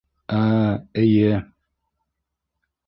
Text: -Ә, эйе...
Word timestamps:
-Ә, 0.37 0.39
эйе... 1.03 1.37